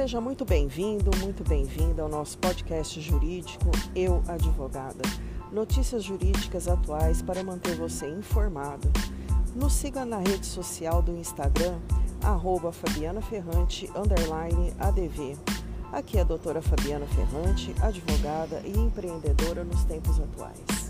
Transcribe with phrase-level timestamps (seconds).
[0.00, 5.02] Seja muito bem-vindo, muito bem-vinda ao nosso podcast jurídico Eu Advogada.
[5.52, 8.90] Notícias jurídicas atuais para manter você informado.
[9.54, 11.78] Nos siga na rede social do Instagram,
[12.22, 13.90] arroba Fabiana Ferrante,
[14.78, 15.36] ADV.
[15.92, 20.89] Aqui é a doutora Fabiana Ferrante, advogada e empreendedora nos tempos atuais.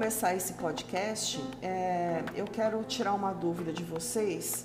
[0.00, 4.64] Começar esse podcast, é, eu quero tirar uma dúvida de vocês,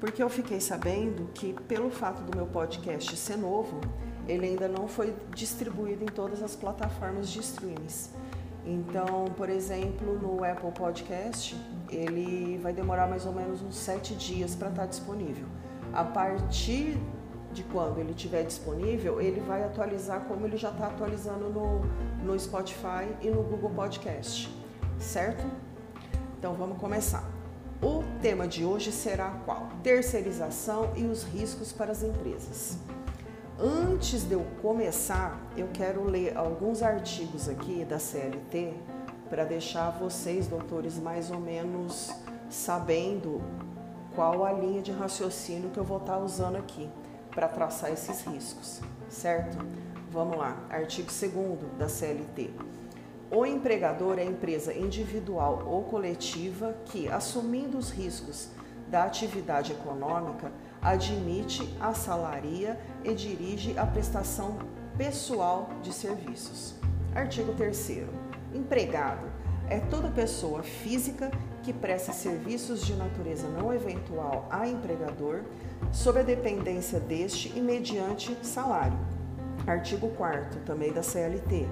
[0.00, 3.78] porque eu fiquei sabendo que, pelo fato do meu podcast ser novo,
[4.26, 8.08] ele ainda não foi distribuído em todas as plataformas de streams.
[8.64, 11.54] Então, por exemplo, no Apple Podcast,
[11.90, 15.44] ele vai demorar mais ou menos uns sete dias para estar tá disponível.
[15.92, 16.96] A partir
[17.52, 21.80] de quando ele estiver disponível, ele vai atualizar como ele já está atualizando no,
[22.24, 24.59] no Spotify e no Google Podcast,
[25.00, 25.44] certo?
[26.38, 27.24] Então vamos começar.
[27.82, 29.68] O tema de hoje será qual?
[29.82, 32.78] Terceirização e os riscos para as empresas.
[33.58, 38.74] Antes de eu começar, eu quero ler alguns artigos aqui da CLT
[39.28, 42.10] para deixar vocês, doutores, mais ou menos
[42.50, 43.40] sabendo
[44.14, 46.88] qual a linha de raciocínio que eu vou estar usando aqui
[47.30, 49.56] para traçar esses riscos, certo?
[50.10, 52.50] Vamos lá, artigo 2 da CLT.
[53.32, 58.48] O empregador é empresa individual ou coletiva que, assumindo os riscos
[58.88, 60.50] da atividade econômica,
[60.82, 64.58] admite, assalaria e dirige a prestação
[64.98, 66.74] pessoal de serviços.
[67.14, 68.02] Artigo 3.
[68.52, 69.28] Empregado
[69.68, 71.30] é toda pessoa física
[71.62, 75.42] que presta serviços de natureza não eventual a empregador,
[75.92, 78.98] sob a dependência deste e mediante salário.
[79.68, 81.68] Artigo 4 também da CLT.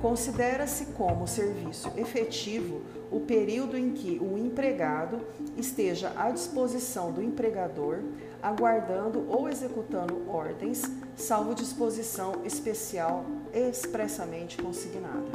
[0.00, 5.20] Considera-se como serviço efetivo o período em que o empregado
[5.56, 8.00] esteja à disposição do empregador,
[8.42, 10.82] aguardando ou executando ordens,
[11.16, 15.30] salvo disposição especial expressamente consignada.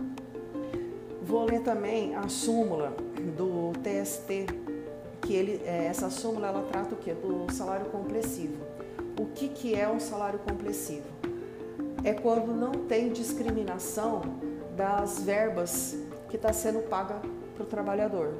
[1.24, 2.96] Vou ler também a súmula
[3.36, 4.46] do TST,
[5.22, 7.14] que ele, é, essa súmula ela trata o que?
[7.14, 8.58] Do salário complessivo.
[9.20, 11.08] O que, que é um salário complessivo?
[12.04, 14.51] É quando não tem discriminação
[14.82, 15.96] das verbas
[16.28, 17.22] que está sendo paga
[17.54, 18.34] para o trabalhador.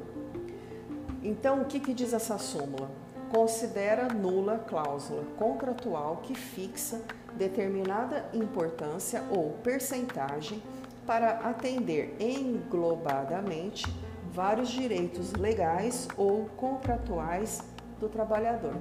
[1.22, 2.90] Então, o que, que diz essa súmula?
[3.30, 7.00] Considera nula cláusula contratual que fixa
[7.36, 10.60] determinada importância ou percentagem
[11.06, 13.84] para atender englobadamente
[14.32, 17.62] vários direitos legais ou contratuais
[18.00, 18.74] do trabalhador.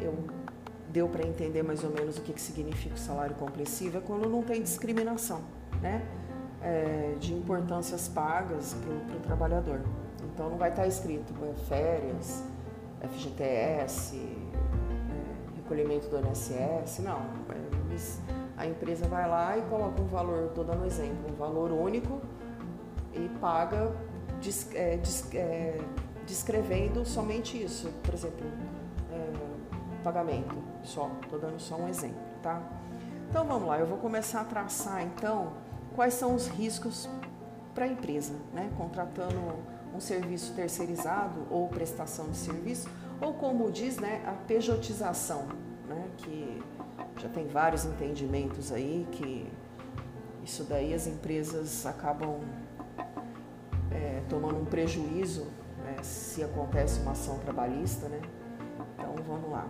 [0.00, 0.14] Eu
[0.90, 4.28] deu para entender mais ou menos o que, que significa o salário complessivo é quando
[4.28, 5.42] não tem discriminação,
[5.82, 6.19] né?
[6.62, 9.80] É, de importâncias pagas para o trabalhador.
[10.22, 12.44] Então não vai estar tá escrito é, férias,
[13.00, 17.22] FGTS, é, recolhimento do INSS, não.
[17.88, 18.20] Eles,
[18.56, 22.20] a empresa vai lá e coloca um valor, estou dando um exemplo, um valor único
[23.14, 23.92] e paga
[24.74, 24.98] é,
[25.34, 25.78] é,
[26.26, 27.90] descrevendo somente isso.
[28.02, 28.46] Por exemplo,
[29.12, 32.62] é, pagamento, só, estou dando só um exemplo, tá?
[33.28, 35.52] Então vamos lá, eu vou começar a traçar então
[35.94, 37.08] quais são os riscos
[37.74, 38.70] para a empresa, né?
[38.76, 39.38] Contratando
[39.94, 42.88] um serviço terceirizado ou prestação de serviço,
[43.20, 45.46] ou como diz, né, a pejotização,
[45.86, 46.62] né, que
[47.16, 49.50] já tem vários entendimentos aí que
[50.42, 52.40] isso daí as empresas acabam
[53.90, 55.46] é, tomando um prejuízo
[55.84, 58.20] né, se acontece uma ação trabalhista, né?
[58.94, 59.68] Então vamos lá.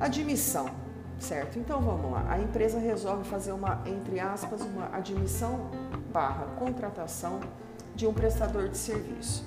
[0.00, 0.70] Admissão,
[1.18, 1.58] certo?
[1.58, 2.26] Então vamos lá.
[2.28, 5.70] A empresa resolve fazer uma, entre aspas, uma admissão
[6.12, 7.40] barra contratação
[7.94, 9.44] de um prestador de serviço.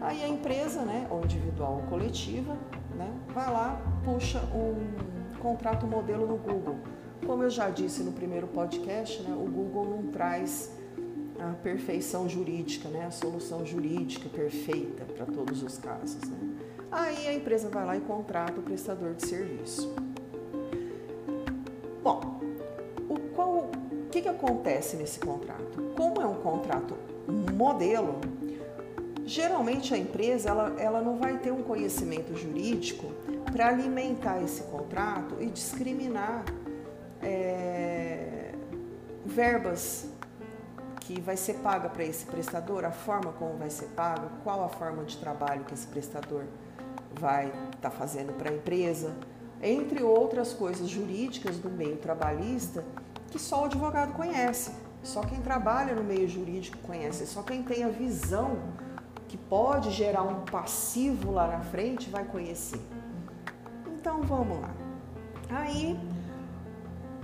[0.00, 2.56] Aí a empresa, né, ou individual ou coletiva,
[2.94, 6.76] né, vai lá, puxa um contrato modelo no Google.
[7.26, 10.70] Como eu já disse no primeiro podcast, né, o Google não traz
[11.38, 16.22] a perfeição jurídica, né, a solução jurídica perfeita para todos os casos.
[16.28, 16.38] Né?
[16.90, 19.94] Aí a empresa vai lá e contrata o prestador de serviço.
[22.02, 22.40] Bom,
[23.08, 23.70] o, qual,
[24.10, 25.92] que, que acontece nesse contrato?
[25.96, 26.96] Como é um contrato
[27.54, 28.20] modelo,
[29.24, 33.06] geralmente a empresa ela, ela não vai ter um conhecimento jurídico
[33.52, 36.44] para alimentar esse contrato e discriminar
[37.22, 38.52] é,
[39.24, 40.08] verbas
[41.00, 44.68] que vai ser paga para esse prestador, a forma como vai ser paga, qual a
[44.68, 46.44] forma de trabalho que esse prestador
[47.18, 49.14] vai estar tá fazendo para a empresa,
[49.62, 52.84] entre outras coisas jurídicas do meio trabalhista
[53.30, 54.72] que só o advogado conhece,
[55.02, 58.58] Só quem trabalha no meio jurídico conhece, só quem tem a visão
[59.28, 62.80] que pode gerar um passivo lá na frente vai conhecer.
[63.86, 64.70] Então vamos lá.
[65.48, 65.98] Aí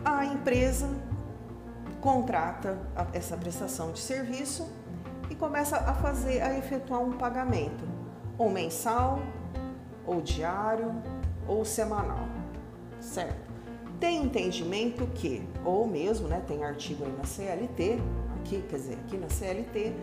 [0.05, 0.89] a empresa
[2.01, 2.79] contrata
[3.13, 4.71] essa prestação de serviço
[5.29, 7.85] e começa a fazer, a efetuar um pagamento,
[8.39, 9.19] ou mensal,
[10.07, 10.95] ou diário,
[11.49, 12.29] ou semanal,
[13.01, 13.47] certo?
[13.99, 17.99] Tem entendimento que, ou mesmo, né, tem artigo aí na CLT,
[18.41, 19.95] aqui, quer dizer, aqui na CLT,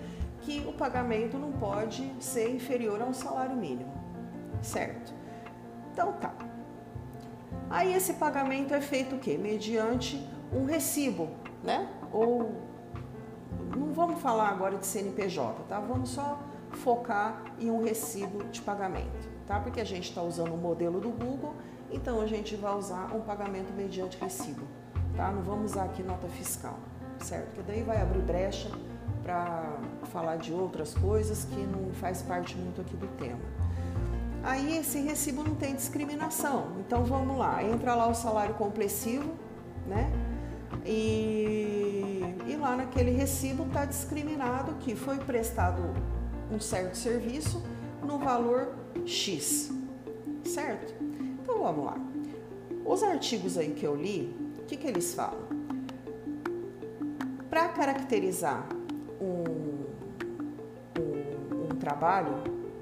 [0.41, 3.93] que o pagamento não pode ser inferior a um salário mínimo,
[4.61, 5.13] certo?
[5.91, 6.33] Então tá.
[7.69, 9.37] Aí esse pagamento é feito o quê?
[9.37, 11.29] Mediante um recibo,
[11.63, 11.89] né?
[12.11, 12.51] Ou
[13.75, 15.79] não vamos falar agora de CNPJ, tá?
[15.79, 16.39] Vamos só
[16.71, 19.59] focar em um recibo de pagamento, tá?
[19.59, 21.55] Porque a gente está usando o modelo do Google
[21.93, 24.65] então a gente vai usar um pagamento mediante recibo,
[25.15, 25.31] tá?
[25.31, 26.79] Não vamos usar aqui nota fiscal,
[27.19, 27.45] certo?
[27.53, 28.69] Porque daí vai abrir brecha
[29.21, 29.77] para
[30.11, 33.39] falar de outras coisas que não faz parte muito aqui do tema.
[34.43, 36.71] Aí esse recibo não tem discriminação.
[36.79, 39.31] Então vamos lá, entra lá o salário complessivo,
[39.85, 40.11] né?
[40.83, 45.81] E, e lá naquele recibo está discriminado que foi prestado
[46.51, 47.63] um certo serviço
[48.01, 49.71] no valor X,
[50.43, 50.93] certo?
[51.41, 51.97] Então vamos lá.
[52.85, 55.47] Os artigos aí que eu li, o que, que eles falam?
[57.49, 58.67] Para caracterizar
[59.21, 59.43] um,
[60.99, 62.35] um, um, trabalho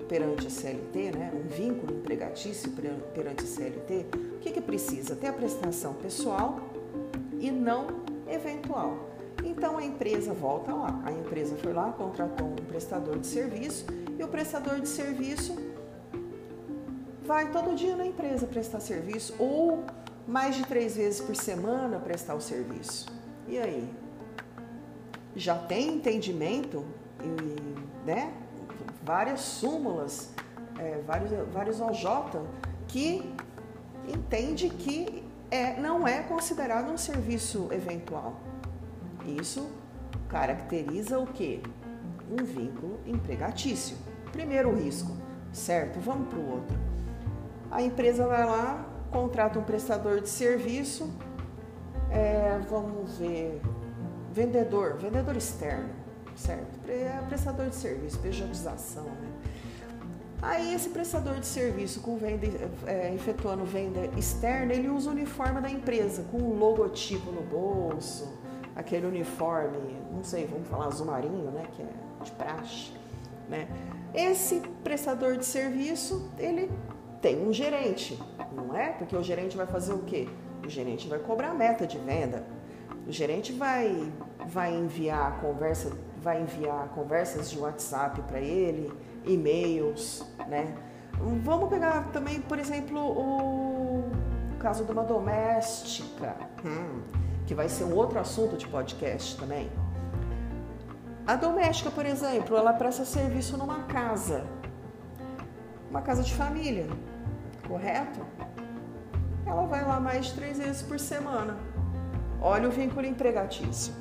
[0.08, 2.72] perante a CLT, né, um vínculo empregatício
[3.14, 5.16] perante a CLT, o que, que precisa?
[5.16, 6.60] Ter a prestação pessoal
[7.40, 7.88] e não
[8.28, 9.10] eventual.
[9.44, 13.86] Então a empresa volta lá, a empresa foi lá, contratou um prestador de serviço
[14.18, 15.56] e o prestador de serviço
[17.32, 19.86] vai todo dia na empresa prestar serviço ou
[20.28, 23.06] mais de três vezes por semana prestar o serviço.
[23.48, 23.90] E aí?
[25.34, 26.84] Já tem entendimento
[27.24, 28.34] e né,
[29.02, 30.34] várias súmulas,
[30.78, 32.06] é, vários, vários OJ
[32.86, 33.34] que
[34.14, 38.42] entende que é, não é considerado um serviço eventual.
[39.26, 39.72] Isso
[40.28, 41.64] caracteriza o que?
[42.30, 43.96] Um vínculo empregatício.
[44.34, 45.16] Primeiro risco,
[45.54, 45.98] certo?
[46.02, 46.91] Vamos para o outro.
[47.72, 51.10] A empresa vai lá, contrata um prestador de serviço,
[52.10, 53.62] é, vamos ver,
[54.32, 55.90] vendedor, vendedor externo,
[56.36, 56.80] certo?
[56.90, 59.32] É prestador de serviço, pejotização, né?
[60.42, 62.48] Aí esse prestador de serviço com venda,
[62.88, 68.28] é, efetuando venda externa, ele usa o uniforme da empresa, com o logotipo no bolso,
[68.76, 69.78] aquele uniforme,
[70.12, 72.92] não sei, vamos falar azul marinho, né, que é de praxe,
[73.48, 73.68] né?
[74.14, 76.72] Esse prestador de serviço, ele
[77.22, 78.20] tem um gerente,
[78.52, 78.90] não é?
[78.90, 80.28] Porque o gerente vai fazer o quê?
[80.66, 82.44] O gerente vai cobrar a meta de venda.
[83.08, 84.12] O gerente vai,
[84.48, 85.92] vai enviar conversa,
[86.22, 88.92] vai enviar conversas de WhatsApp para ele,
[89.26, 90.76] e-mails, né?
[91.44, 94.12] Vamos pegar também, por exemplo, o
[94.60, 96.36] caso de uma doméstica,
[96.66, 97.02] hum,
[97.46, 99.70] que vai ser um outro assunto de podcast também.
[101.28, 104.44] A doméstica, por exemplo, ela presta serviço numa casa,
[105.90, 106.88] uma casa de família
[107.72, 108.20] correto?
[109.46, 111.58] Ela vai lá mais três vezes por semana.
[112.42, 113.94] Olha o vínculo empregatício.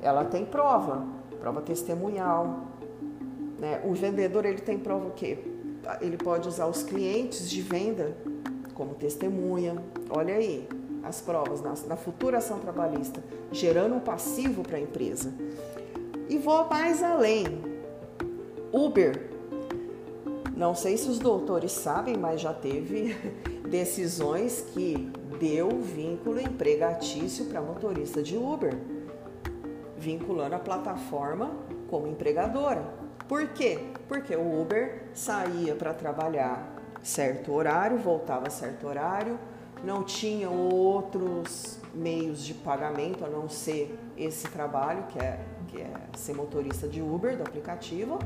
[0.00, 1.04] Ela tem prova,
[1.40, 2.68] prova testemunhal.
[3.58, 3.82] Né?
[3.84, 5.38] O vendedor ele tem prova o quê?
[6.00, 8.16] Ele pode usar os clientes de venda
[8.74, 9.76] como testemunha.
[10.08, 10.68] Olha aí
[11.02, 15.32] as provas na, na futura ação trabalhista, gerando um passivo para a empresa.
[16.28, 17.60] E vou mais além.
[18.72, 19.37] Uber
[20.58, 23.14] não sei se os doutores sabem, mas já teve
[23.70, 28.76] decisões que deu vínculo empregatício para motorista de Uber,
[29.96, 31.52] vinculando a plataforma
[31.88, 32.82] como empregadora.
[33.28, 33.78] Por quê?
[34.08, 36.74] Porque o Uber saía para trabalhar
[37.04, 39.38] certo horário, voltava certo horário,
[39.84, 45.38] não tinha outros meios de pagamento a não ser esse trabalho, que é,
[45.68, 48.18] que é ser motorista de Uber, do aplicativo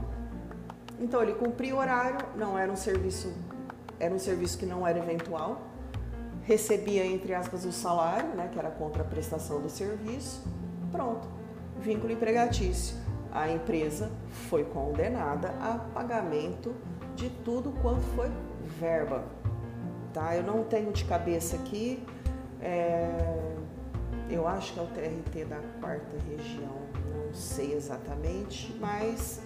[1.01, 3.33] então ele cumpria o horário, não era um serviço,
[3.99, 5.63] era um serviço que não era eventual,
[6.45, 10.43] recebia entre aspas o salário, né, que era a contraprestação do serviço.
[10.91, 11.29] Pronto,
[11.81, 12.97] vínculo empregatício.
[13.33, 14.11] A empresa
[14.49, 16.75] foi condenada a pagamento
[17.17, 18.31] de tudo quanto foi
[18.79, 19.25] verba.
[20.13, 20.37] Tá?
[20.37, 22.05] Eu não tenho de cabeça aqui,
[22.61, 23.55] é,
[24.29, 26.77] eu acho que é o TRT da quarta região,
[27.15, 29.41] não sei exatamente, mas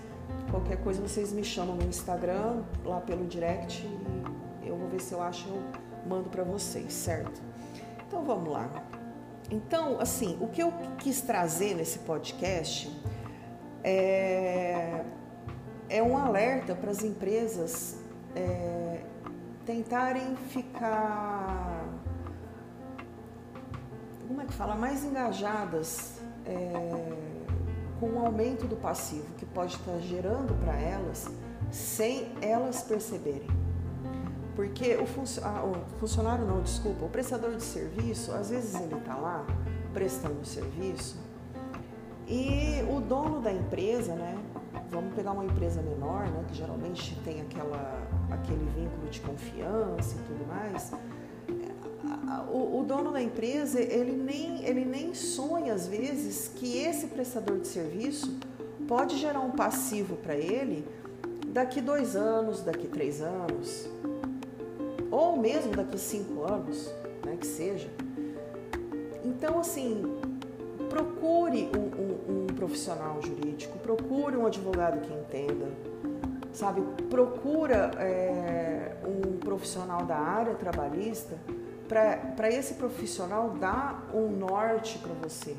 [0.51, 3.87] Qualquer coisa vocês me chamam no Instagram, lá pelo direct,
[4.63, 5.63] e eu vou ver se eu acho, eu
[6.09, 7.41] mando para vocês, certo?
[8.07, 8.71] Então vamos lá.
[9.51, 12.91] Então, assim, o que eu quis trazer nesse podcast
[13.83, 15.05] é,
[15.89, 17.97] é um alerta para as empresas
[18.35, 19.03] é,
[19.65, 21.85] tentarem ficar,
[24.27, 27.36] como é que fala, mais engajadas é,
[27.99, 31.27] com o aumento do passivo que pode estar gerando para elas
[31.71, 33.49] sem elas perceberem.
[34.55, 35.05] Porque o,
[35.43, 39.47] ah, o, funcionário, não, desculpa, o prestador de serviço, às vezes ele está lá
[39.93, 41.19] prestando serviço
[42.29, 44.37] e o dono da empresa, né?
[44.91, 46.45] Vamos pegar uma empresa menor, né?
[46.49, 50.93] Que geralmente tem aquela, aquele vínculo de confiança e tudo mais.
[52.53, 57.59] O, o dono da empresa, ele nem, ele nem sonha às vezes que esse prestador
[57.59, 58.37] de serviço
[58.89, 60.85] pode gerar um passivo para ele
[61.47, 63.89] daqui dois anos, daqui três anos,
[65.11, 66.93] ou mesmo daqui cinco anos,
[67.25, 67.89] né, que seja.
[69.25, 70.03] Então, assim,
[70.89, 75.69] procure um, um, um profissional jurídico, procure um advogado que entenda,
[76.53, 76.81] sabe?
[77.09, 81.37] Procura é, um profissional da área trabalhista
[81.87, 85.57] para esse profissional dar um norte para você.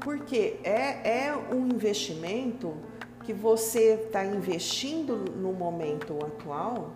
[0.00, 2.74] Porque é, é um investimento
[3.24, 6.92] que você está investindo no momento atual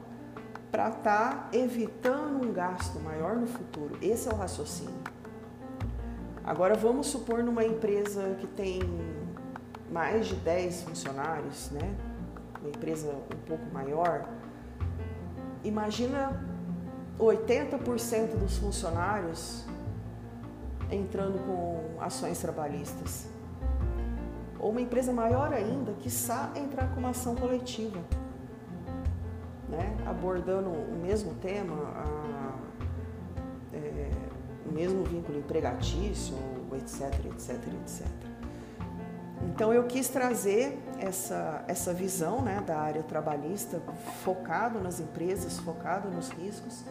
[0.71, 3.97] para estar tá evitando um gasto maior no futuro.
[4.03, 5.01] Esse é o raciocínio.
[6.45, 8.81] Agora vamos supor numa empresa que tem
[9.91, 11.95] mais de 10 funcionários, né?
[12.61, 14.29] Uma empresa um pouco maior.
[15.65, 16.58] Imagina
[17.19, 19.65] 80% dos funcionários
[20.91, 23.27] entrando com ações trabalhistas.
[24.59, 28.01] Ou uma empresa maior ainda, que sabe entrar com uma ação coletiva,
[29.69, 29.97] né?
[30.07, 32.55] abordando o mesmo tema, a,
[33.73, 34.11] é,
[34.69, 36.35] o mesmo vínculo empregatício,
[36.75, 37.51] etc, etc,
[37.83, 38.38] etc.
[39.59, 43.83] Então eu quis trazer essa, essa visão né, da área trabalhista
[44.23, 46.85] focado nas empresas, focado nos riscos,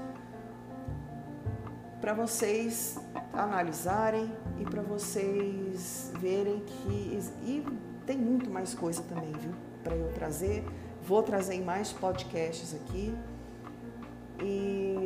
[2.01, 2.99] para vocês
[3.31, 7.65] analisarem e para vocês verem que e
[8.05, 10.65] tem muito mais coisa também, viu, para eu trazer.
[11.03, 13.17] Vou trazer em mais podcasts aqui.
[14.43, 15.05] E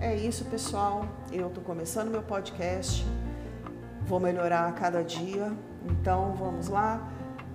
[0.00, 1.06] é isso, pessoal.
[1.30, 3.06] Eu estou começando meu podcast.
[4.02, 5.56] Vou melhorar a cada dia.
[5.86, 7.08] Então, vamos lá.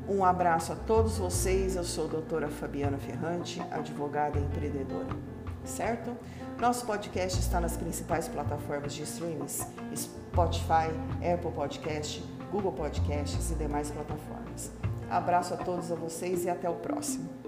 [0.08, 1.76] Um abraço a todos vocês.
[1.76, 5.10] Eu sou a doutora Fabiana Ferrante, advogada e empreendedora.
[5.64, 6.18] Certo?
[6.60, 10.90] Nosso podcast está nas principais plataformas de streams: Spotify,
[11.34, 14.72] Apple Podcast, Google Podcasts e demais plataformas.
[15.10, 17.41] Abraço a todos a vocês e até o próximo.